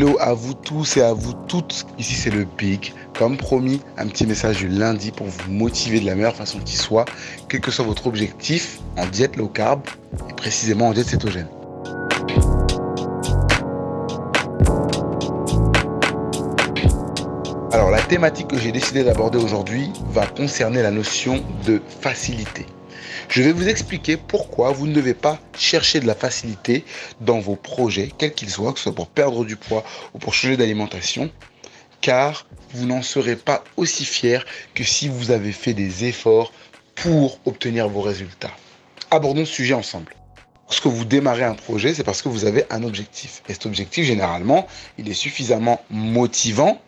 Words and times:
Hello 0.00 0.16
à 0.20 0.32
vous 0.32 0.54
tous 0.54 0.96
et 0.96 1.02
à 1.02 1.12
vous 1.12 1.32
toutes. 1.48 1.84
Ici 1.98 2.14
c'est 2.14 2.30
le 2.30 2.46
Big. 2.56 2.92
Comme 3.18 3.36
promis, 3.36 3.80
un 3.96 4.06
petit 4.06 4.28
message 4.28 4.58
du 4.58 4.68
lundi 4.68 5.10
pour 5.10 5.26
vous 5.26 5.50
motiver 5.50 5.98
de 5.98 6.06
la 6.06 6.14
meilleure 6.14 6.36
façon 6.36 6.60
qui 6.60 6.76
soit, 6.76 7.04
quel 7.48 7.60
que 7.60 7.72
soit 7.72 7.84
votre 7.84 8.06
objectif 8.06 8.78
en 8.96 9.06
diète 9.06 9.34
low 9.34 9.48
carb 9.48 9.80
et 10.30 10.34
précisément 10.34 10.86
en 10.86 10.92
diète 10.92 11.08
cétogène. 11.08 11.48
Alors 17.72 17.90
la 17.90 18.00
thématique 18.02 18.46
que 18.46 18.56
j'ai 18.56 18.70
décidé 18.70 19.02
d'aborder 19.02 19.38
aujourd'hui 19.38 19.90
va 20.12 20.28
concerner 20.28 20.80
la 20.80 20.92
notion 20.92 21.42
de 21.66 21.82
facilité. 22.00 22.66
Je 23.28 23.42
vais 23.42 23.52
vous 23.52 23.68
expliquer 23.68 24.16
pourquoi 24.16 24.72
vous 24.72 24.86
ne 24.86 24.92
devez 24.92 25.14
pas 25.14 25.38
chercher 25.56 26.00
de 26.00 26.06
la 26.06 26.14
facilité 26.14 26.84
dans 27.20 27.40
vos 27.40 27.56
projets, 27.56 28.12
quels 28.16 28.34
qu'ils 28.34 28.50
soient, 28.50 28.72
que 28.72 28.78
ce 28.78 28.84
soit 28.84 28.94
pour 28.94 29.08
perdre 29.08 29.44
du 29.44 29.56
poids 29.56 29.84
ou 30.14 30.18
pour 30.18 30.34
changer 30.34 30.56
d'alimentation, 30.56 31.30
car 32.00 32.46
vous 32.72 32.86
n'en 32.86 33.02
serez 33.02 33.36
pas 33.36 33.64
aussi 33.76 34.04
fier 34.04 34.44
que 34.74 34.84
si 34.84 35.08
vous 35.08 35.30
avez 35.30 35.52
fait 35.52 35.74
des 35.74 36.04
efforts 36.04 36.52
pour 36.94 37.38
obtenir 37.44 37.88
vos 37.88 38.00
résultats. 38.00 38.50
Abordons 39.10 39.44
ce 39.44 39.52
sujet 39.52 39.74
ensemble. 39.74 40.14
Lorsque 40.68 40.86
vous 40.86 41.04
démarrez 41.04 41.44
un 41.44 41.54
projet, 41.54 41.94
c'est 41.94 42.04
parce 42.04 42.20
que 42.20 42.28
vous 42.28 42.44
avez 42.44 42.64
un 42.70 42.82
objectif. 42.82 43.42
Et 43.48 43.54
cet 43.54 43.64
objectif, 43.64 44.04
généralement, 44.04 44.66
il 44.98 45.08
est 45.08 45.14
suffisamment 45.14 45.80
motivant 45.88 46.80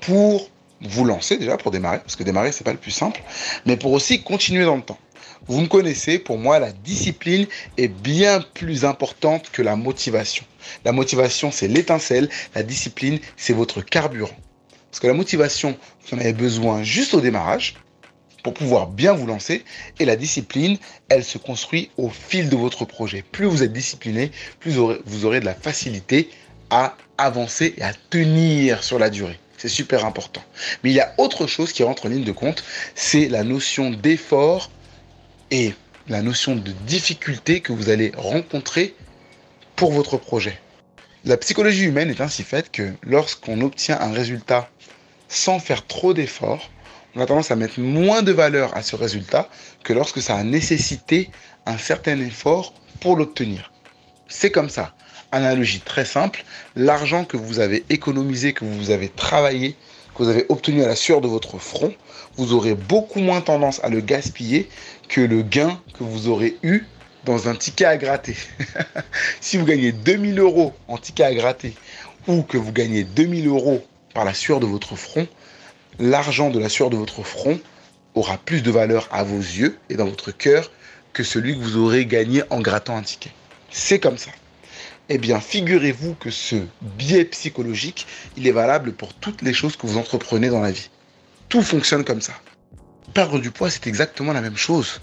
pour 0.00 0.50
vous 0.82 1.04
lancer 1.04 1.36
déjà, 1.36 1.56
pour 1.56 1.72
démarrer, 1.72 1.98
parce 1.98 2.14
que 2.14 2.22
démarrer, 2.22 2.52
c'est 2.52 2.62
pas 2.62 2.72
le 2.72 2.78
plus 2.78 2.92
simple, 2.92 3.20
mais 3.66 3.76
pour 3.76 3.92
aussi 3.92 4.22
continuer 4.22 4.64
dans 4.64 4.76
le 4.76 4.82
temps. 4.82 4.98
Vous 5.46 5.60
me 5.60 5.66
connaissez, 5.66 6.18
pour 6.18 6.38
moi, 6.38 6.58
la 6.58 6.72
discipline 6.72 7.46
est 7.76 7.88
bien 7.88 8.40
plus 8.54 8.84
importante 8.84 9.50
que 9.50 9.60
la 9.60 9.76
motivation. 9.76 10.44
La 10.84 10.92
motivation, 10.92 11.50
c'est 11.50 11.68
l'étincelle, 11.68 12.30
la 12.54 12.62
discipline, 12.62 13.18
c'est 13.36 13.52
votre 13.52 13.82
carburant. 13.82 14.36
Parce 14.90 15.00
que 15.00 15.06
la 15.06 15.12
motivation, 15.12 15.76
vous 16.02 16.16
en 16.16 16.20
avez 16.20 16.32
besoin 16.32 16.82
juste 16.82 17.14
au 17.14 17.20
démarrage 17.20 17.74
pour 18.42 18.54
pouvoir 18.54 18.86
bien 18.86 19.12
vous 19.12 19.26
lancer. 19.26 19.64
Et 19.98 20.04
la 20.04 20.16
discipline, 20.16 20.78
elle 21.08 21.24
se 21.24 21.36
construit 21.38 21.90
au 21.98 22.08
fil 22.08 22.48
de 22.48 22.56
votre 22.56 22.84
projet. 22.84 23.22
Plus 23.32 23.46
vous 23.46 23.62
êtes 23.62 23.72
discipliné, 23.72 24.30
plus 24.60 24.72
vous 24.72 25.24
aurez 25.24 25.40
de 25.40 25.44
la 25.44 25.54
facilité 25.54 26.30
à 26.70 26.96
avancer 27.18 27.74
et 27.76 27.82
à 27.82 27.92
tenir 28.10 28.82
sur 28.82 28.98
la 28.98 29.10
durée. 29.10 29.38
C'est 29.58 29.68
super 29.68 30.04
important. 30.04 30.42
Mais 30.82 30.90
il 30.90 30.94
y 30.94 31.00
a 31.00 31.14
autre 31.18 31.46
chose 31.46 31.72
qui 31.72 31.82
rentre 31.82 32.06
en 32.06 32.08
ligne 32.08 32.24
de 32.24 32.32
compte, 32.32 32.64
c'est 32.94 33.28
la 33.28 33.44
notion 33.44 33.90
d'effort 33.90 34.70
et 35.50 35.74
la 36.08 36.22
notion 36.22 36.56
de 36.56 36.72
difficulté 36.86 37.60
que 37.60 37.72
vous 37.72 37.88
allez 37.88 38.12
rencontrer 38.16 38.94
pour 39.76 39.92
votre 39.92 40.16
projet. 40.16 40.58
La 41.24 41.36
psychologie 41.36 41.84
humaine 41.84 42.10
est 42.10 42.20
ainsi 42.20 42.42
faite 42.42 42.70
que 42.70 42.92
lorsqu'on 43.02 43.60
obtient 43.62 43.98
un 44.00 44.12
résultat 44.12 44.68
sans 45.28 45.58
faire 45.58 45.86
trop 45.86 46.12
d'efforts, 46.12 46.70
on 47.16 47.20
a 47.20 47.26
tendance 47.26 47.50
à 47.50 47.56
mettre 47.56 47.80
moins 47.80 48.22
de 48.22 48.32
valeur 48.32 48.76
à 48.76 48.82
ce 48.82 48.96
résultat 48.96 49.48
que 49.82 49.92
lorsque 49.92 50.20
ça 50.20 50.36
a 50.36 50.44
nécessité 50.44 51.30
un 51.64 51.78
certain 51.78 52.20
effort 52.20 52.74
pour 53.00 53.16
l'obtenir. 53.16 53.72
C'est 54.28 54.50
comme 54.50 54.68
ça. 54.68 54.94
Analogie 55.32 55.80
très 55.80 56.04
simple, 56.04 56.44
l'argent 56.76 57.24
que 57.24 57.36
vous 57.36 57.58
avez 57.58 57.84
économisé, 57.88 58.52
que 58.52 58.64
vous 58.64 58.90
avez 58.90 59.08
travaillé, 59.08 59.76
que 60.14 60.22
vous 60.22 60.28
avez 60.28 60.46
obtenu 60.48 60.82
à 60.82 60.86
la 60.86 60.96
sueur 60.96 61.20
de 61.20 61.28
votre 61.28 61.58
front, 61.58 61.92
vous 62.36 62.52
aurez 62.52 62.74
beaucoup 62.74 63.20
moins 63.20 63.40
tendance 63.40 63.82
à 63.82 63.88
le 63.88 64.00
gaspiller 64.00 64.68
que 65.08 65.20
le 65.20 65.42
gain 65.42 65.80
que 65.98 66.04
vous 66.04 66.28
aurez 66.28 66.56
eu 66.62 66.84
dans 67.24 67.48
un 67.48 67.54
ticket 67.54 67.84
à 67.84 67.96
gratter. 67.96 68.36
si 69.40 69.56
vous 69.56 69.64
gagnez 69.64 69.92
2000 69.92 70.38
euros 70.38 70.72
en 70.88 70.98
ticket 70.98 71.24
à 71.24 71.34
gratter 71.34 71.74
ou 72.26 72.42
que 72.42 72.56
vous 72.56 72.72
gagnez 72.72 73.04
2000 73.04 73.48
euros 73.48 73.84
par 74.14 74.24
la 74.24 74.34
sueur 74.34 74.60
de 74.60 74.66
votre 74.66 74.96
front, 74.96 75.26
l'argent 75.98 76.50
de 76.50 76.58
la 76.58 76.68
sueur 76.68 76.90
de 76.90 76.96
votre 76.96 77.22
front 77.22 77.58
aura 78.14 78.38
plus 78.38 78.62
de 78.62 78.70
valeur 78.70 79.08
à 79.10 79.24
vos 79.24 79.38
yeux 79.38 79.78
et 79.90 79.96
dans 79.96 80.06
votre 80.06 80.30
cœur 80.30 80.70
que 81.12 81.22
celui 81.22 81.54
que 81.54 81.62
vous 81.62 81.76
aurez 81.76 82.06
gagné 82.06 82.42
en 82.50 82.60
grattant 82.60 82.96
un 82.96 83.02
ticket. 83.02 83.30
C'est 83.70 83.98
comme 83.98 84.18
ça. 84.18 84.30
Eh 85.10 85.18
bien, 85.18 85.38
figurez-vous 85.38 86.14
que 86.14 86.30
ce 86.30 86.56
biais 86.80 87.26
psychologique, 87.26 88.06
il 88.38 88.46
est 88.46 88.52
valable 88.52 88.94
pour 88.94 89.12
toutes 89.12 89.42
les 89.42 89.52
choses 89.52 89.76
que 89.76 89.86
vous 89.86 89.98
entreprenez 89.98 90.48
dans 90.48 90.60
la 90.62 90.70
vie. 90.70 90.88
Tout 91.50 91.60
fonctionne 91.60 92.04
comme 92.04 92.22
ça. 92.22 92.32
Perdre 93.12 93.38
du 93.38 93.50
poids, 93.50 93.68
c'est 93.68 93.86
exactement 93.86 94.32
la 94.32 94.40
même 94.40 94.56
chose. 94.56 95.02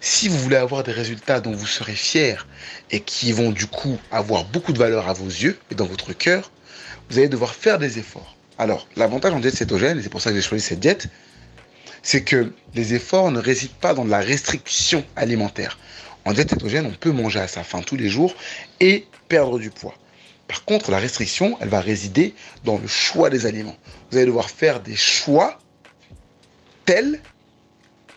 Si 0.00 0.28
vous 0.28 0.36
voulez 0.36 0.56
avoir 0.56 0.82
des 0.82 0.92
résultats 0.92 1.40
dont 1.40 1.52
vous 1.52 1.66
serez 1.66 1.94
fier 1.94 2.46
et 2.90 3.00
qui 3.00 3.32
vont 3.32 3.52
du 3.52 3.66
coup 3.66 3.98
avoir 4.10 4.44
beaucoup 4.44 4.74
de 4.74 4.78
valeur 4.78 5.08
à 5.08 5.14
vos 5.14 5.28
yeux 5.28 5.58
et 5.70 5.74
dans 5.74 5.86
votre 5.86 6.12
cœur, 6.12 6.50
vous 7.08 7.18
allez 7.18 7.28
devoir 7.28 7.54
faire 7.54 7.78
des 7.78 7.98
efforts. 7.98 8.36
Alors, 8.58 8.86
l'avantage 8.96 9.32
en 9.32 9.40
diète 9.40 9.56
cétogène, 9.56 9.98
et 9.98 10.02
c'est 10.02 10.10
pour 10.10 10.20
ça 10.20 10.28
que 10.28 10.36
j'ai 10.36 10.42
choisi 10.42 10.62
cette 10.62 10.80
diète, 10.80 11.08
c'est 12.02 12.22
que 12.22 12.52
les 12.74 12.92
efforts 12.92 13.30
ne 13.30 13.38
résident 13.38 13.72
pas 13.80 13.94
dans 13.94 14.04
la 14.04 14.18
restriction 14.18 15.04
alimentaire. 15.16 15.78
En 16.24 16.32
diète 16.32 16.50
cétogène, 16.50 16.86
on 16.86 16.94
peut 16.94 17.10
manger 17.10 17.40
à 17.40 17.48
sa 17.48 17.64
faim 17.64 17.82
tous 17.84 17.96
les 17.96 18.08
jours 18.08 18.34
et 18.80 19.06
perdre 19.28 19.58
du 19.58 19.70
poids. 19.70 19.94
Par 20.46 20.64
contre, 20.64 20.90
la 20.90 20.98
restriction, 20.98 21.56
elle 21.60 21.68
va 21.68 21.80
résider 21.80 22.34
dans 22.64 22.78
le 22.78 22.86
choix 22.86 23.30
des 23.30 23.46
aliments. 23.46 23.76
Vous 24.10 24.18
allez 24.18 24.26
devoir 24.26 24.50
faire 24.50 24.80
des 24.80 24.96
choix 24.96 25.58
tels 26.84 27.20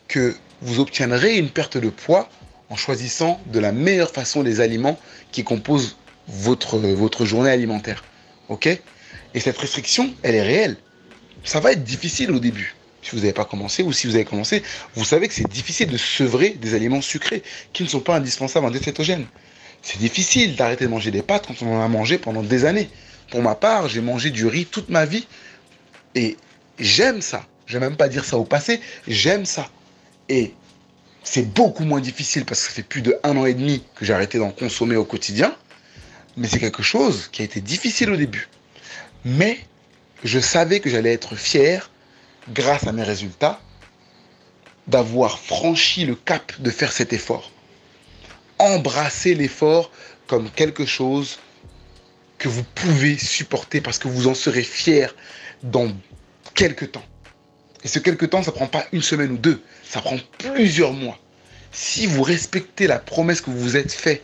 que 0.08 0.36
vous 0.62 0.80
obtiendrez 0.80 1.38
une 1.38 1.50
perte 1.50 1.78
de 1.78 1.90
poids 1.90 2.30
en 2.70 2.76
choisissant 2.76 3.40
de 3.48 3.60
la 3.60 3.72
meilleure 3.72 4.12
façon 4.12 4.44
les 4.44 4.60
aliments 4.60 5.00
qui 5.32 5.44
composent 5.44 5.98
votre, 6.28 6.78
votre 6.78 7.26
journée 7.26 7.50
alimentaire. 7.50 8.04
Ok? 8.50 8.68
Et 8.68 9.40
cette 9.40 9.58
restriction, 9.58 10.14
elle 10.24 10.36
est 10.36 10.44
réelle. 10.44 10.78
Ça 11.44 11.60
va 11.60 11.72
être 11.72 11.84
difficile 11.84 12.32
au 12.32 12.40
début 12.40 12.75
si 13.06 13.12
vous 13.12 13.18
n'avez 13.22 13.34
pas 13.34 13.46
commencé, 13.46 13.84
ou 13.84 13.94
si 13.94 14.08
vous 14.08 14.16
avez 14.16 14.26
commencé, 14.26 14.64
vous 14.96 15.06
savez 15.06 15.28
que 15.28 15.34
c'est 15.36 15.48
difficile 15.48 15.90
de 15.90 15.98
sevrer 15.98 16.50
des 16.50 16.74
aliments 16.74 17.02
sucrés 17.02 17.44
qui 17.72 17.84
ne 17.84 17.88
sont 17.88 18.00
pas 18.00 18.16
indispensables 18.16 18.66
en 18.66 18.72
diète 18.72 18.86
cétogène. 18.86 19.28
C'est 19.84 20.00
difficile 20.00 20.56
d'arrêter 20.56 20.86
de 20.86 20.90
manger 20.90 21.12
des 21.12 21.22
pâtes 21.22 21.46
quand 21.48 21.62
on 21.62 21.76
en 21.76 21.82
a 21.82 21.88
mangé 21.88 22.18
pendant 22.18 22.42
des 22.42 22.66
années. 22.66 22.90
Pour 23.30 23.44
ma 23.44 23.54
part, 23.54 23.90
j'ai 23.90 24.02
mangé 24.02 24.32
du 24.32 24.48
riz 24.48 24.66
toute 24.66 24.90
ma 24.90 25.06
vie 25.06 25.28
et 26.16 26.36
j'aime 26.80 27.22
ça. 27.22 27.46
Je 27.68 27.78
vais 27.78 27.88
même 27.88 27.96
pas 27.96 28.08
dire 28.08 28.26
ça 28.26 28.38
au 28.38 28.44
passé, 28.44 28.82
j'aime 29.08 29.46
ça. 29.46 29.70
Et 30.28 30.54
c'est 31.24 31.48
beaucoup 31.54 31.84
moins 31.84 32.02
difficile 32.02 32.44
parce 32.44 32.62
que 32.62 32.68
ça 32.70 32.74
fait 32.74 32.84
plus 32.84 33.04
de 33.04 33.16
un 33.22 33.38
an 33.38 33.46
et 33.46 33.54
demi 33.54 33.84
que 33.94 34.04
j'ai 34.04 34.14
arrêté 34.14 34.40
d'en 34.40 34.50
consommer 34.50 34.96
au 34.96 35.06
quotidien. 35.06 35.56
Mais 36.38 36.48
c'est 36.48 36.60
quelque 36.60 36.84
chose 36.84 37.30
qui 37.32 37.44
a 37.44 37.46
été 37.46 37.62
difficile 37.62 38.10
au 38.10 38.18
début. 38.18 38.50
Mais 39.24 39.60
je 40.24 40.40
savais 40.40 40.80
que 40.80 40.90
j'allais 40.90 41.14
être 41.14 41.36
fier 41.36 41.92
grâce 42.50 42.88
à 42.88 42.92
mes 42.92 43.04
résultats, 43.04 43.60
d'avoir 44.88 45.40
franchi 45.40 46.06
le 46.06 46.16
cap 46.16 46.54
de 46.60 46.70
faire 46.70 46.92
cet 46.92 47.14
effort. 47.14 47.52
Embrasser 48.60 49.34
l'effort 49.36 49.92
comme 50.28 50.50
quelque 50.50 50.86
chose 50.86 51.40
que 52.38 52.48
vous 52.48 52.64
pouvez 52.76 53.18
supporter 53.18 53.82
parce 53.82 53.98
que 53.98 54.08
vous 54.08 54.28
en 54.28 54.34
serez 54.34 54.64
fier 54.64 55.16
dans 55.64 55.92
quelques 56.54 56.92
temps. 56.92 57.06
Et 57.84 57.88
ce 57.88 58.00
quelques 58.00 58.30
temps, 58.30 58.44
ça 58.44 58.52
prend 58.52 58.68
pas 58.68 58.86
une 58.92 59.02
semaine 59.02 59.32
ou 59.32 59.38
deux, 59.38 59.62
ça 59.84 60.02
prend 60.02 60.18
plusieurs 60.38 60.94
mois. 60.94 61.20
Si 61.72 62.06
vous 62.06 62.24
respectez 62.24 62.88
la 62.88 63.00
promesse 63.00 63.42
que 63.42 63.50
vous 63.50 63.60
vous 63.60 63.78
êtes 63.78 63.92
fait 63.92 64.24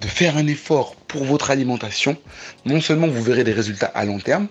de 0.00 0.06
faire 0.06 0.36
un 0.36 0.46
effort 0.46 0.96
pour 0.96 1.24
votre 1.24 1.50
alimentation, 1.50 2.16
non 2.64 2.80
seulement 2.80 3.06
vous 3.06 3.22
verrez 3.22 3.44
des 3.44 3.52
résultats 3.52 3.90
à 3.94 4.04
long 4.04 4.18
terme, 4.18 4.48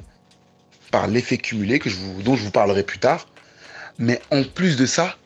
par 0.91 1.07
l'effet 1.07 1.37
cumulé 1.37 1.79
que 1.79 1.89
dont 2.21 2.35
je 2.35 2.43
vous 2.43 2.51
parlerai 2.51 2.83
plus 2.83 2.99
tard. 2.99 3.27
Mais 3.97 4.21
en 4.31 4.43
plus 4.43 4.77
de 4.77 4.85
ça, 4.85 5.17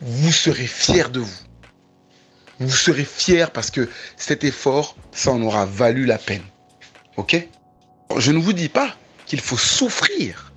vous 0.00 0.32
serez 0.32 0.66
fier 0.66 1.10
de 1.10 1.20
vous. 1.20 1.38
Vous 2.60 2.76
serez 2.76 3.04
fier 3.04 3.50
parce 3.50 3.70
que 3.70 3.88
cet 4.16 4.42
effort, 4.44 4.96
ça 5.12 5.30
en 5.30 5.42
aura 5.42 5.64
valu 5.64 6.06
la 6.06 6.18
peine. 6.18 6.42
Ok? 7.16 7.36
Je 8.16 8.32
ne 8.32 8.38
vous 8.38 8.52
dis 8.52 8.68
pas 8.68 8.96
qu'il 9.26 9.40
faut 9.40 9.58
souffrir 9.58 10.52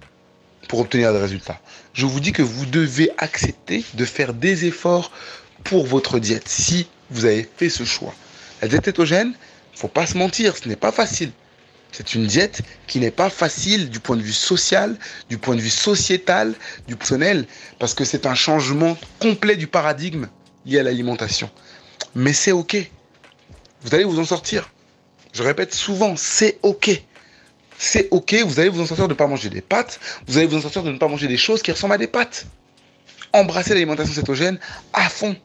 pour 0.68 0.80
obtenir 0.80 1.13
des 1.13 1.19
résultats. 1.19 1.60
Je 1.94 2.06
vous 2.06 2.19
dis 2.19 2.31
que 2.31 2.42
vous 2.42 2.66
devez 2.66 3.12
accepter 3.18 3.84
de 3.94 4.06
faire 4.06 4.34
des 4.34 4.66
efforts 4.66 5.12
pour 5.63 5.86
votre 5.86 6.18
diète 6.18 6.48
si 6.48 6.88
vous 7.12 7.25
avez 7.25 7.48
fait 7.58 7.69
ce 7.69 7.84
choix. 7.84 8.16
La 8.62 8.68
diète 8.68 8.86
cétogène, 8.86 9.34
faut 9.75 9.88
pas 9.88 10.06
se 10.06 10.18
mentir, 10.18 10.56
ce 10.58 10.68
n'est 10.69 10.75
pas 10.75 10.92
facile. 10.92 11.31
C'est 11.92 12.16
une 12.16 12.26
diète 12.26 12.62
qui 12.88 13.00
n'est 13.00 13.12
pas 13.12 13.30
facile 13.30 13.90
du 13.90 14.00
point 14.00 14.16
de 14.16 14.22
vue 14.22 14.32
social, 14.32 14.98
du 15.30 15.38
point 15.38 15.56
de 15.56 15.62
vue 15.62 15.70
sociétal, 15.70 16.54
du 16.88 16.96
personnel, 16.96 17.46
parce 17.80 17.94
que 17.94 18.06
c'est 18.06 18.26
un 18.26 18.36
changement 18.36 18.98
complet 19.20 19.58
du 19.58 19.68
paradigme 19.68 20.28
lié 20.66 20.80
à 20.80 20.84
l'alimentation. 20.84 21.50
Mais 22.16 22.34
c'est 22.34 22.52
OK. 22.52 22.78
Vous 23.84 23.94
allez 23.96 24.04
vous 24.04 24.20
en 24.20 24.26
sortir. 24.26 24.72
Je 25.34 25.44
répète 25.44 25.74
souvent, 25.74 26.16
c'est 26.16 26.60
OK. 26.62 26.90
C'est 27.78 28.08
OK, 28.12 28.36
vous 28.46 28.60
allez 28.60 28.70
vous 28.70 28.82
en 28.82 28.86
sortir 28.86 29.08
de 29.08 29.14
ne 29.14 29.18
pas 29.18 29.28
manger 29.28 29.50
des 29.50 29.62
pâtes, 29.62 30.00
vous 30.28 30.38
allez 30.38 30.46
vous 30.46 30.56
en 30.56 30.62
sortir 30.62 30.84
de 30.84 30.92
ne 30.92 30.98
pas 30.98 31.08
manger 31.08 31.28
des 31.28 31.38
choses 31.38 31.64
qui 31.64 31.72
ressemblent 31.72 31.96
à 31.96 31.98
des 31.98 32.08
pâtes. 32.08 32.46
Embrassez 33.34 33.74
l'alimentation 33.74 34.14
cétogène 34.14 34.60
à 34.94 35.10
fond. 35.10 35.36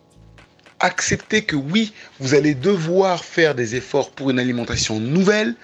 Acceptez 0.80 1.44
que 1.44 1.56
oui, 1.56 1.94
vous 2.20 2.34
allez 2.34 2.54
devoir 2.54 3.24
faire 3.24 3.54
des 3.54 3.74
efforts 3.74 4.10
pour 4.10 4.28
une 4.28 4.38
alimentation 4.38 5.00
nouvelle, 5.00 5.54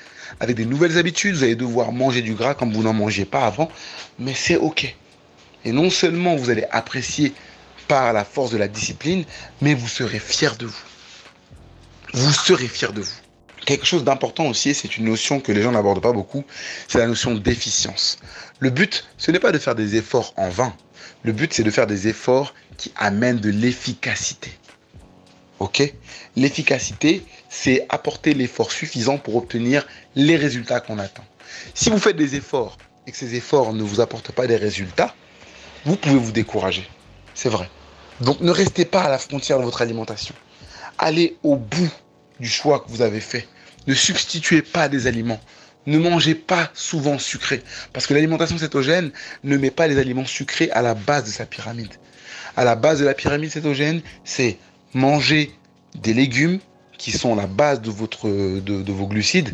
avec 0.40 0.56
des 0.56 0.64
nouvelles 0.64 0.99
habitudes, 0.99 1.34
vous 1.37 1.44
allez 1.44 1.56
devoir 1.56 1.93
manger 1.93 2.23
du 2.23 2.34
gras 2.34 2.55
comme 2.55 2.73
vous 2.73 2.82
n'en 2.82 2.93
mangiez 2.93 3.25
pas 3.25 3.46
avant, 3.46 3.70
mais 4.19 4.34
c'est 4.34 4.56
ok. 4.56 4.94
Et 5.64 5.73
non 5.73 5.90
seulement 5.90 6.37
vous 6.37 6.50
allez 6.50 6.64
apprécier 6.70 7.32
par 7.88 8.12
la 8.12 8.25
force 8.25 8.50
de 8.50 8.56
la 8.56 8.69
discipline, 8.69 9.25
mais 9.61 9.75
vous 9.75 9.88
serez 9.88 10.19
fier 10.19 10.56
de 10.56 10.67
vous. 10.67 10.84
Vous 12.14 12.32
serez 12.32 12.69
fier 12.69 12.93
de 12.93 13.00
vous. 13.00 13.23
Quelque 13.64 13.87
chose 13.87 14.02
d'important 14.02 14.46
aussi, 14.46 14.75
c'est 14.75 14.96
une 14.96 15.05
notion 15.05 15.40
que 15.40 15.52
les 15.52 15.62
gens 15.62 15.70
n'abordent 15.70 16.02
pas 16.02 16.12
beaucoup, 16.12 16.44
c'est 16.88 16.99
la 16.99 17.06
notion 17.06 17.35
d'efficience. 17.35 18.19
Le 18.58 18.70
but, 18.70 19.06
ce 19.19 19.31
n'est 19.31 19.38
pas 19.38 19.52
de 19.52 19.58
faire 19.58 19.76
des 19.76 19.96
efforts 19.96 20.35
en 20.37 20.49
vain. 20.49 20.75
Le 21.23 21.32
but, 21.32 21.52
c'est 21.52 21.62
de 21.62 21.70
faire 21.70 21.87
des 21.87 22.08
efforts 22.08 22.55
qui 22.76 22.93
amènent 22.96 23.38
de 23.38 23.50
l'efficacité. 23.50 24.50
Ok? 25.61 25.94
L'efficacité, 26.35 27.25
c'est 27.54 27.84
apporter 27.90 28.32
l'effort 28.32 28.72
suffisant 28.72 29.19
pour 29.19 29.37
obtenir 29.37 29.87
les 30.16 30.37
résultats 30.37 30.81
qu'on 30.81 30.99
attend. 30.99 31.25
Si 31.75 31.90
vous 31.90 31.99
faites 31.99 32.16
des 32.16 32.34
efforts 32.34 32.78
et 33.06 33.12
que 33.12 33.16
ces 33.16 33.34
efforts 33.34 33.75
ne 33.75 33.82
vous 33.82 34.00
apportent 34.00 34.32
pas 34.32 34.46
des 34.46 34.56
résultats, 34.56 35.14
vous 35.84 35.96
pouvez 35.96 36.16
vous 36.16 36.32
décourager. 36.32 36.88
C'est 37.34 37.50
vrai. 37.50 37.69
Donc 38.22 38.40
ne 38.40 38.50
restez 38.50 38.87
pas 38.87 39.02
à 39.02 39.10
la 39.10 39.19
frontière 39.19 39.58
de 39.58 39.64
votre 39.64 39.82
alimentation. 39.82 40.34
Allez 40.96 41.37
au 41.43 41.56
bout 41.56 41.90
du 42.40 42.49
choix 42.49 42.81
que 42.81 42.90
vous 42.90 43.02
avez 43.02 43.20
fait. 43.20 43.46
Ne 43.87 43.93
substituez 43.93 44.62
pas 44.62 44.88
des 44.88 45.06
aliments. 45.06 45.40
Ne 45.84 45.99
mangez 45.99 46.34
pas 46.34 46.70
souvent 46.72 47.19
sucré. 47.19 47.62
Parce 47.93 48.06
que 48.06 48.14
l'alimentation 48.14 48.56
cétogène 48.56 49.12
ne 49.44 49.58
met 49.58 49.70
pas 49.70 49.88
les 49.88 49.99
aliments 49.99 50.25
sucrés 50.25 50.70
à 50.70 50.81
la 50.81 50.94
base 50.94 51.25
de 51.25 51.31
sa 51.31 51.44
pyramide. 51.44 51.93
À 52.56 52.64
la 52.64 52.76
base 52.76 53.00
de 53.00 53.04
la 53.04 53.12
pyramide 53.12 53.50
cétogène, 53.50 54.00
c'est 54.25 54.56
manger 54.94 55.52
des 55.94 56.14
légumes 56.14 56.58
qui 57.02 57.10
sont 57.10 57.34
la 57.34 57.49
base 57.49 57.82
de, 57.82 57.90
votre, 57.90 58.28
de, 58.28 58.93
vos 58.93 59.08
glucides, 59.08 59.50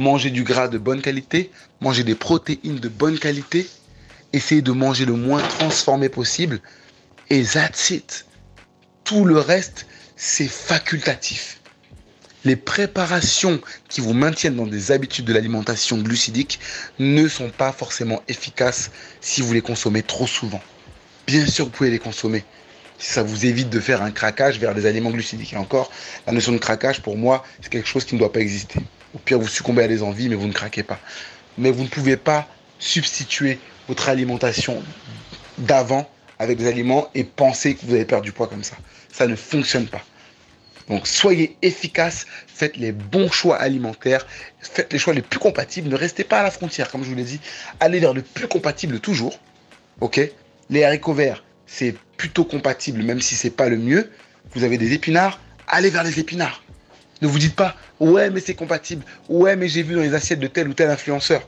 manger 0.00 0.30
du 0.30 0.42
gras 0.42 0.66
de 0.66 0.78
bonne 0.78 1.00
qualité, 1.00 1.52
manger 1.80 2.02
des 2.02 2.16
protéines 2.16 2.80
de 2.80 2.88
bonne 2.88 3.20
qualité, 3.20 3.68
essayez 4.32 4.62
de 4.62 4.72
manger 4.72 5.04
le 5.04 5.12
moins 5.12 5.40
transformé 5.40 6.08
possible, 6.08 6.60
et 7.30 7.44
that's 7.44 7.90
it. 7.90 8.26
Tout 9.04 9.24
le 9.24 9.38
reste, 9.38 9.86
c'est 10.16 10.48
facultatif. 10.48 11.60
Les 12.44 12.56
préparations 12.56 13.60
qui 13.88 14.00
vous 14.00 14.12
maintiennent 14.12 14.56
dans 14.56 14.66
des 14.66 14.90
habitudes 14.90 15.24
de 15.24 15.32
l'alimentation 15.32 15.98
glucidique 15.98 16.58
ne 16.98 17.28
sont 17.28 17.50
pas 17.50 17.70
forcément 17.70 18.24
efficaces 18.26 18.90
si 19.20 19.40
vous 19.40 19.52
les 19.52 19.62
consommez 19.62 20.02
trop 20.02 20.26
souvent. 20.26 20.62
Bien 21.28 21.46
sûr, 21.46 21.66
vous 21.66 21.70
pouvez 21.70 21.90
les 21.90 22.00
consommer. 22.00 22.42
Si 22.98 23.12
ça 23.12 23.22
vous 23.22 23.46
évite 23.46 23.70
de 23.70 23.80
faire 23.80 24.02
un 24.02 24.10
craquage 24.10 24.58
vers 24.58 24.74
des 24.74 24.86
aliments 24.86 25.10
glucidiques. 25.10 25.52
Et 25.52 25.56
encore, 25.56 25.90
la 26.26 26.32
notion 26.32 26.52
de 26.52 26.58
craquage, 26.58 27.00
pour 27.00 27.16
moi, 27.16 27.44
c'est 27.60 27.70
quelque 27.70 27.88
chose 27.88 28.04
qui 28.04 28.14
ne 28.14 28.20
doit 28.20 28.32
pas 28.32 28.40
exister. 28.40 28.80
Au 29.14 29.18
pire, 29.18 29.38
vous 29.38 29.48
succombez 29.48 29.84
à 29.84 29.88
des 29.88 30.02
envies, 30.02 30.28
mais 30.28 30.34
vous 30.34 30.48
ne 30.48 30.52
craquez 30.52 30.82
pas. 30.82 30.98
Mais 31.56 31.70
vous 31.70 31.84
ne 31.84 31.88
pouvez 31.88 32.16
pas 32.16 32.48
substituer 32.78 33.58
votre 33.88 34.08
alimentation 34.08 34.82
d'avant 35.58 36.08
avec 36.38 36.58
des 36.58 36.66
aliments 36.66 37.08
et 37.14 37.24
penser 37.24 37.74
que 37.74 37.86
vous 37.86 37.94
allez 37.94 38.04
perdre 38.04 38.24
du 38.24 38.32
poids 38.32 38.46
comme 38.46 38.62
ça. 38.62 38.76
Ça 39.12 39.26
ne 39.26 39.34
fonctionne 39.34 39.86
pas. 39.86 40.02
Donc 40.88 41.06
soyez 41.06 41.56
efficace, 41.62 42.26
faites 42.46 42.76
les 42.76 42.92
bons 42.92 43.30
choix 43.30 43.56
alimentaires, 43.56 44.26
faites 44.60 44.92
les 44.92 44.98
choix 44.98 45.12
les 45.12 45.22
plus 45.22 45.38
compatibles, 45.38 45.88
ne 45.88 45.96
restez 45.96 46.24
pas 46.24 46.40
à 46.40 46.42
la 46.42 46.50
frontière, 46.50 46.90
comme 46.90 47.04
je 47.04 47.10
vous 47.10 47.14
l'ai 47.14 47.24
dit, 47.24 47.40
allez 47.78 48.00
vers 48.00 48.14
le 48.14 48.22
plus 48.22 48.48
compatible 48.48 49.00
toujours. 49.00 49.38
Ok? 50.00 50.20
Les 50.70 50.84
haricots 50.84 51.12
verts, 51.12 51.44
c'est 51.68 51.94
plutôt 52.16 52.44
compatible, 52.44 53.04
même 53.04 53.20
si 53.20 53.36
c'est 53.36 53.50
pas 53.50 53.68
le 53.68 53.76
mieux. 53.76 54.10
Vous 54.54 54.64
avez 54.64 54.78
des 54.78 54.94
épinards, 54.94 55.38
allez 55.68 55.90
vers 55.90 56.02
les 56.02 56.18
épinards. 56.18 56.64
Ne 57.22 57.28
vous 57.28 57.38
dites 57.38 57.54
pas, 57.54 57.76
ouais, 58.00 58.30
mais 58.30 58.40
c'est 58.40 58.54
compatible, 58.54 59.04
ouais, 59.28 59.54
mais 59.54 59.68
j'ai 59.68 59.84
vu 59.84 59.94
dans 59.94 60.00
les 60.00 60.14
assiettes 60.14 60.40
de 60.40 60.46
tel 60.48 60.68
ou 60.68 60.74
tel 60.74 60.90
influenceur. 60.90 61.46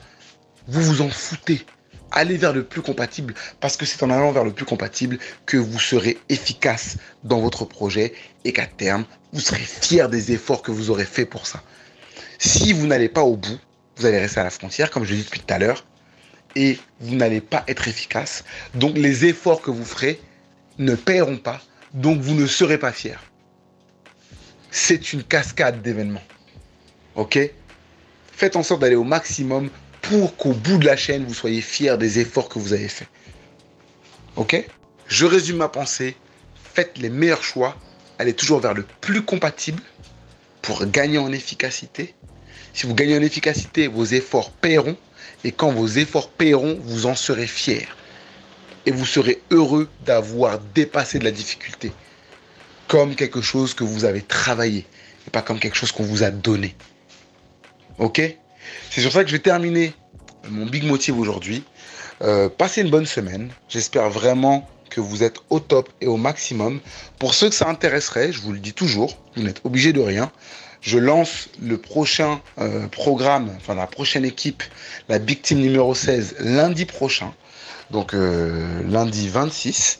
Vous 0.67 0.81
vous 0.81 1.01
en 1.01 1.09
foutez 1.09 1.65
allez 2.11 2.37
vers 2.37 2.53
le 2.53 2.63
plus 2.63 2.81
compatible 2.81 3.33
parce 3.59 3.77
que 3.77 3.85
c'est 3.85 4.03
en 4.03 4.09
allant 4.09 4.31
vers 4.31 4.43
le 4.43 4.51
plus 4.51 4.65
compatible 4.65 5.17
que 5.45 5.57
vous 5.57 5.79
serez 5.79 6.17
efficace 6.29 6.97
dans 7.23 7.39
votre 7.39 7.65
projet 7.65 8.13
et 8.45 8.53
qu'à 8.53 8.65
terme, 8.65 9.05
vous 9.33 9.39
serez 9.39 9.59
fier 9.59 10.09
des 10.09 10.31
efforts 10.31 10.61
que 10.61 10.71
vous 10.71 10.89
aurez 10.91 11.05
fait 11.05 11.25
pour 11.25 11.47
ça. 11.47 11.63
Si 12.37 12.73
vous 12.73 12.87
n'allez 12.87 13.09
pas 13.09 13.21
au 13.21 13.37
bout, 13.37 13.59
vous 13.97 14.05
allez 14.05 14.19
rester 14.19 14.39
à 14.39 14.43
la 14.43 14.49
frontière, 14.49 14.91
comme 14.91 15.05
je 15.05 15.13
l'ai 15.13 15.21
dit 15.21 15.29
tout 15.29 15.39
à 15.53 15.59
l'heure, 15.59 15.85
et 16.55 16.77
vous 16.99 17.15
n'allez 17.15 17.41
pas 17.41 17.63
être 17.67 17.87
efficace. 17.87 18.43
Donc 18.73 18.97
les 18.97 19.25
efforts 19.25 19.61
que 19.61 19.71
vous 19.71 19.85
ferez 19.85 20.19
ne 20.77 20.95
paieront 20.95 21.37
pas, 21.37 21.61
donc 21.93 22.19
vous 22.19 22.35
ne 22.35 22.47
serez 22.47 22.77
pas 22.77 22.91
fier. 22.91 23.21
C'est 24.71 25.13
une 25.13 25.23
cascade 25.23 25.81
d'événements. 25.81 26.23
Ok? 27.15 27.39
Faites 28.31 28.55
en 28.55 28.63
sorte 28.63 28.81
d'aller 28.81 28.95
au 28.95 29.03
maximum 29.03 29.69
pour 30.01 30.35
qu'au 30.35 30.53
bout 30.53 30.77
de 30.77 30.85
la 30.85 30.95
chaîne, 30.95 31.25
vous 31.25 31.33
soyez 31.33 31.61
fiers 31.61 31.97
des 31.97 32.19
efforts 32.19 32.49
que 32.49 32.57
vous 32.57 32.73
avez 32.73 32.87
faits. 32.87 33.09
Ok? 34.35 34.65
Je 35.07 35.25
résume 35.25 35.57
ma 35.57 35.67
pensée. 35.67 36.15
Faites 36.73 36.97
les 36.97 37.09
meilleurs 37.09 37.43
choix. 37.43 37.75
Allez 38.17 38.33
toujours 38.33 38.59
vers 38.59 38.73
le 38.73 38.85
plus 39.01 39.23
compatible 39.23 39.81
pour 40.61 40.85
gagner 40.85 41.17
en 41.17 41.31
efficacité. 41.31 42.15
Si 42.73 42.87
vous 42.87 42.95
gagnez 42.95 43.17
en 43.17 43.21
efficacité, 43.21 43.87
vos 43.87 44.05
efforts 44.05 44.51
paieront. 44.51 44.95
Et 45.43 45.51
quand 45.51 45.71
vos 45.71 45.87
efforts 45.87 46.29
paieront, 46.29 46.77
vous 46.81 47.05
en 47.05 47.15
serez 47.15 47.47
fiers. 47.47 47.87
Et 48.85 48.91
vous 48.91 49.05
serez 49.05 49.41
heureux 49.51 49.89
d'avoir 50.05 50.59
dépassé 50.59 51.19
de 51.19 51.23
la 51.23 51.31
difficulté. 51.31 51.91
Comme 52.87 53.15
quelque 53.15 53.41
chose 53.41 53.73
que 53.73 53.83
vous 53.83 54.05
avez 54.05 54.21
travaillé. 54.21 54.85
Et 55.27 55.29
pas 55.31 55.41
comme 55.41 55.59
quelque 55.59 55.77
chose 55.77 55.91
qu'on 55.91 56.03
vous 56.03 56.23
a 56.23 56.31
donné. 56.31 56.75
Ok? 57.99 58.21
C'est 58.89 59.01
sur 59.01 59.11
ça 59.11 59.23
que 59.23 59.29
je 59.29 59.35
vais 59.35 59.41
terminer 59.41 59.93
mon 60.49 60.65
big 60.65 60.83
motive 60.83 61.19
aujourd'hui. 61.19 61.63
Euh, 62.21 62.49
passez 62.49 62.81
une 62.81 62.89
bonne 62.89 63.05
semaine. 63.05 63.49
J'espère 63.69 64.09
vraiment 64.09 64.67
que 64.89 65.01
vous 65.01 65.23
êtes 65.23 65.37
au 65.49 65.59
top 65.59 65.89
et 66.01 66.07
au 66.07 66.17
maximum. 66.17 66.79
Pour 67.17 67.33
ceux 67.33 67.49
que 67.49 67.55
ça 67.55 67.67
intéresserait, 67.67 68.31
je 68.31 68.41
vous 68.41 68.51
le 68.51 68.59
dis 68.59 68.73
toujours, 68.73 69.17
vous 69.35 69.43
n'êtes 69.43 69.61
obligé 69.63 69.93
de 69.93 70.01
rien. 70.01 70.31
Je 70.81 70.97
lance 70.97 71.49
le 71.61 71.77
prochain 71.77 72.41
euh, 72.59 72.87
programme, 72.87 73.51
enfin 73.57 73.75
la 73.75 73.85
prochaine 73.85 74.25
équipe, 74.25 74.63
la 75.09 75.19
Big 75.19 75.41
Team 75.41 75.59
numéro 75.59 75.93
16, 75.93 76.37
lundi 76.39 76.85
prochain. 76.85 77.33
Donc 77.91 78.13
euh, 78.13 78.81
lundi 78.87 79.29
26. 79.29 79.99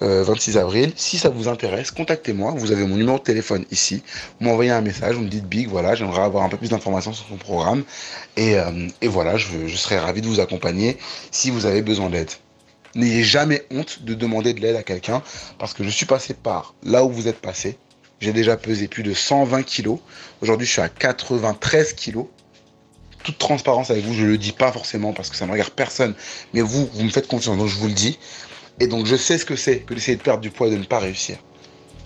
26 0.00 0.56
euh, 0.56 0.60
avril. 0.60 0.92
Si 0.96 1.16
ça 1.16 1.28
vous 1.28 1.46
intéresse, 1.46 1.92
contactez-moi. 1.92 2.54
Vous 2.56 2.72
avez 2.72 2.84
mon 2.84 2.96
numéro 2.96 3.18
de 3.18 3.22
téléphone 3.22 3.64
ici. 3.70 4.02
Vous 4.40 4.46
m'envoyez 4.46 4.72
un 4.72 4.80
message, 4.80 5.14
vous 5.14 5.22
me 5.22 5.28
dites 5.28 5.44
Big, 5.46 5.68
voilà, 5.68 5.94
j'aimerais 5.94 6.22
avoir 6.22 6.42
un 6.42 6.48
peu 6.48 6.56
plus 6.56 6.70
d'informations 6.70 7.12
sur 7.12 7.24
son 7.28 7.36
programme. 7.36 7.84
Et, 8.36 8.56
voilà, 9.04 9.36
je 9.36 9.76
serai 9.76 9.98
ravi 9.98 10.20
de 10.20 10.26
vous 10.26 10.40
accompagner 10.40 10.98
si 11.30 11.52
vous 11.52 11.66
avez 11.66 11.82
besoin 11.82 12.10
d'aide. 12.10 12.32
N'ayez 12.96 13.22
jamais 13.22 13.64
honte 13.70 14.02
de 14.02 14.14
demander 14.14 14.54
de 14.54 14.60
l'aide 14.60 14.76
à 14.76 14.82
quelqu'un 14.82 15.22
parce 15.58 15.72
que 15.72 15.84
je 15.84 15.88
suis 15.88 16.04
passé 16.04 16.34
par 16.34 16.74
là 16.82 17.04
où 17.04 17.10
vous 17.10 17.28
êtes 17.28 17.40
passé. 17.40 17.78
J'ai 18.22 18.32
déjà 18.32 18.56
pesé 18.56 18.86
plus 18.86 19.02
de 19.02 19.14
120 19.14 19.64
kilos. 19.64 19.98
Aujourd'hui, 20.42 20.64
je 20.64 20.70
suis 20.70 20.80
à 20.80 20.88
93 20.88 21.92
kilos. 21.94 22.26
Toute 23.24 23.36
transparence 23.36 23.90
avec 23.90 24.04
vous, 24.04 24.14
je 24.14 24.22
ne 24.22 24.28
le 24.28 24.38
dis 24.38 24.52
pas 24.52 24.70
forcément 24.70 25.12
parce 25.12 25.28
que 25.28 25.34
ça 25.34 25.44
ne 25.44 25.50
regarde 25.50 25.72
personne. 25.72 26.14
Mais 26.54 26.60
vous, 26.60 26.88
vous 26.94 27.02
me 27.02 27.10
faites 27.10 27.26
confiance, 27.26 27.58
donc 27.58 27.66
je 27.66 27.76
vous 27.76 27.88
le 27.88 27.94
dis. 27.94 28.20
Et 28.78 28.86
donc 28.86 29.06
je 29.06 29.16
sais 29.16 29.38
ce 29.38 29.44
que 29.44 29.56
c'est 29.56 29.80
que 29.80 29.92
d'essayer 29.92 30.16
de 30.16 30.22
perdre 30.22 30.40
du 30.40 30.50
poids 30.50 30.68
et 30.68 30.70
de 30.70 30.76
ne 30.76 30.84
pas 30.84 31.00
réussir. 31.00 31.36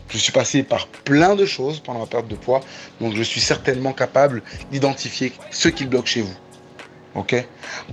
Je 0.09 0.17
suis 0.17 0.33
passé 0.33 0.63
par 0.63 0.87
plein 0.89 1.35
de 1.35 1.45
choses 1.45 1.81
pendant 1.81 2.01
ma 2.01 2.07
perte 2.07 2.29
de 2.29 2.35
poids, 2.35 2.63
donc 2.99 3.15
je 3.15 3.23
suis 3.23 3.41
certainement 3.41 3.93
capable 3.93 4.43
d'identifier 4.73 5.35
ce 5.51 5.69
qui 5.69 5.85
bloque 5.85 6.07
chez 6.07 6.23
vous. 6.23 6.35
Ok? 7.15 7.35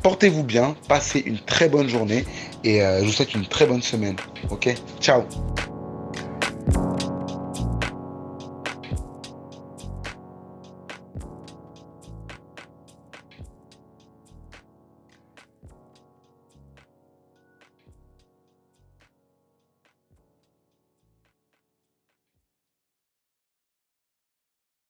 Portez-vous 0.01 0.43
bien, 0.43 0.77
passez 0.87 1.19
une 1.25 1.39
très 1.39 1.67
bonne 1.67 1.89
journée 1.89 2.23
et 2.63 2.81
euh, 2.81 3.01
je 3.01 3.05
vous 3.05 3.11
souhaite 3.11 3.33
une 3.35 3.47
très 3.47 3.65
bonne 3.65 3.81
semaine. 3.81 4.15
Ok? 4.49 4.73
Ciao 5.01 5.23